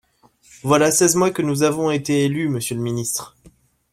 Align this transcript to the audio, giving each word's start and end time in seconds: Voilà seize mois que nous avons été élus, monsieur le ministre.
Voilà 0.63 0.89
seize 0.89 1.15
mois 1.15 1.29
que 1.29 1.43
nous 1.43 1.61
avons 1.61 1.91
été 1.91 2.25
élus, 2.25 2.49
monsieur 2.49 2.75
le 2.75 2.81
ministre. 2.81 3.37